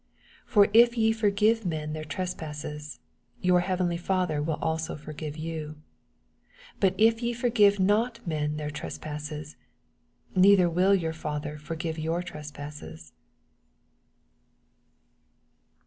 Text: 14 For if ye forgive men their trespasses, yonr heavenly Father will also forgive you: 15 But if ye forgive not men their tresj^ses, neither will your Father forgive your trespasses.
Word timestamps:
14 0.45 0.45
For 0.47 0.71
if 0.75 0.97
ye 0.97 1.11
forgive 1.11 1.63
men 1.63 1.93
their 1.93 2.03
trespasses, 2.03 2.97
yonr 3.43 3.61
heavenly 3.61 3.97
Father 3.97 4.41
will 4.41 4.57
also 4.59 4.95
forgive 4.95 5.37
you: 5.37 5.75
15 6.79 6.79
But 6.79 6.95
if 6.97 7.21
ye 7.21 7.33
forgive 7.33 7.79
not 7.79 8.19
men 8.25 8.57
their 8.57 8.71
tresj^ses, 8.71 9.57
neither 10.35 10.67
will 10.67 10.95
your 10.95 11.13
Father 11.13 11.59
forgive 11.59 11.99
your 11.99 12.23
trespasses. 12.23 13.13